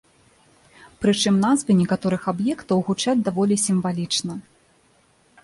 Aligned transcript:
Прычым 1.03 1.35
назвы 1.43 1.71
некаторых 1.81 2.21
аб'ектаў 2.33 2.77
гучаць 2.89 3.17
даволі 3.29 3.55
сімвалічна. 3.67 4.33